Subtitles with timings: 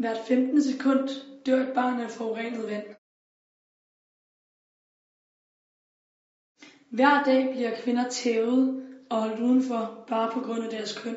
[0.00, 0.62] Hvert 15.
[0.62, 1.08] sekund
[1.46, 2.86] dør et barn af forurenet vand.
[6.96, 8.62] Hver dag bliver kvinder tævet
[9.10, 11.16] og holdt udenfor bare på grund af deres køn.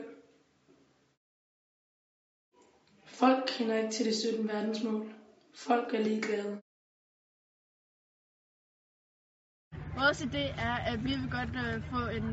[3.06, 5.14] Folk kender ikke til det 17 verdensmål.
[5.56, 6.62] Folk er ligeglade.
[10.00, 12.28] Vores idé er, at vi vil godt øh, få en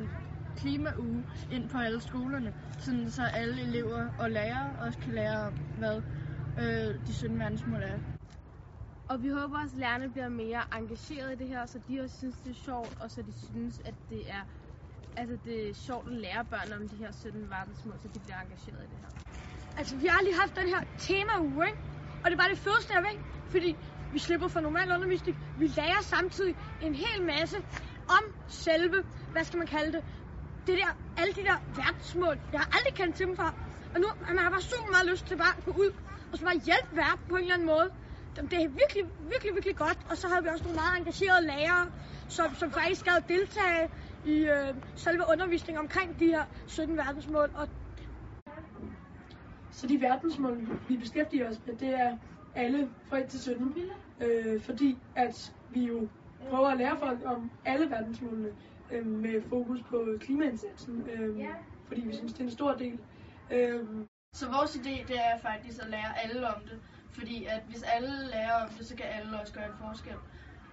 [0.56, 6.02] klimauge ind på alle skolerne, sådan så alle elever og lærere også kan lære, hvad
[6.58, 7.98] øh, de 17 verdensmål er.
[9.08, 12.16] Og vi håber også, at lærerne bliver mere engageret i det her, så de også
[12.16, 14.44] synes, det er sjovt, og så de synes, at det er,
[15.16, 18.40] altså det er sjovt at lære børn om de her 17 verdensmål, så de bliver
[18.40, 19.12] engageret i det her.
[19.76, 21.82] Altså, vi har lige haft den her tema-uge, ikke?
[22.24, 23.18] Og det var det fedeste, jeg ved,
[23.50, 23.76] fordi
[24.12, 25.36] vi slipper for normal undervisning.
[25.56, 27.56] Vi lærer samtidig en hel masse
[28.16, 30.02] om selve, hvad skal man kalde det,
[30.66, 30.90] det der,
[31.20, 32.36] alle de der verdensmål.
[32.52, 33.50] Jeg har aldrig kendt til dem før.
[33.94, 35.90] Og nu man har bare super meget lyst til bare at gå ud
[36.32, 37.90] og så bare hjælpe verden på en eller anden måde.
[38.36, 39.98] Det er virkelig, virkelig, virkelig godt.
[40.10, 41.86] Og så har vi også nogle meget engagerede lærere,
[42.28, 43.88] som, som faktisk skal deltage
[44.24, 47.50] i øh, selve undervisningen omkring de her 17 verdensmål.
[47.54, 47.68] Og
[49.70, 52.16] Så de verdensmål, vi beskæftiger os med, det er
[52.54, 53.74] alle fra 1 til 17.
[54.20, 56.08] Øh, fordi at vi jo
[56.50, 58.48] prøver at lære folk om alle verdensmålene
[58.92, 61.08] øh, med fokus på klimaindsatsen.
[61.12, 61.36] Øh,
[61.86, 62.98] fordi vi synes, det er en stor del.
[63.50, 63.84] Øh,
[64.40, 66.80] så vores idé det er faktisk at lære alle om det,
[67.12, 70.16] fordi at hvis alle lærer om det, så kan alle også gøre en forskel.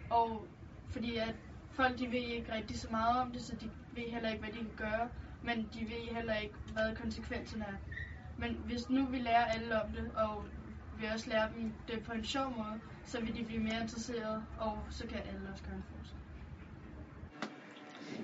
[0.09, 0.47] Og
[0.89, 1.35] fordi at
[1.71, 4.53] folk de ved ikke rigtig så meget om det, så de ved heller ikke, hvad
[4.53, 5.09] de kan gøre,
[5.43, 7.77] men de ved heller ikke, hvad konsekvenserne er.
[8.37, 10.45] Men hvis nu vi lærer alle om det, og
[10.99, 14.43] vi også lærer dem det på en sjov måde, så vil de blive mere interesserede,
[14.59, 16.17] og så kan alle også gøre en forskel.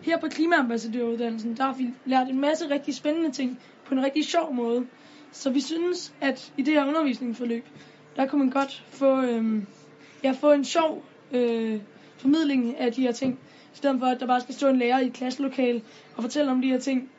[0.04, 4.26] Her på Klimaambassadøruddannelsen, der har vi lært en masse rigtig spændende ting på en rigtig
[4.26, 4.88] sjov måde.
[5.34, 7.66] Så vi synes, at i det her undervisningsforløb,
[8.16, 9.68] der kunne man godt få, øhm,
[10.24, 11.82] ja, få en sjov øh,
[12.18, 13.40] formidling af de her ting,
[13.74, 15.82] i stedet for at der bare skal stå en lærer i et klasselokale
[16.16, 17.10] og fortælle om de her ting,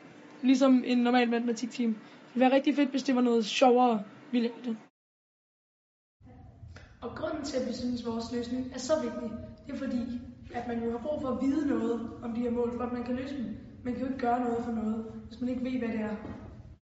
[0.41, 1.93] ligesom en normal matematiktime.
[1.93, 4.77] Det ville være rigtig fedt, hvis det var noget sjovere, vi det.
[7.01, 9.31] Og grunden til, at vi synes, at vores løsning er så vigtig,
[9.67, 10.01] det er fordi,
[10.53, 12.93] at man jo har brug for at vide noget om de her mål, for at
[12.93, 13.57] man kan løse dem.
[13.83, 16.44] Man kan jo ikke gøre noget for noget, hvis man ikke ved, hvad det er.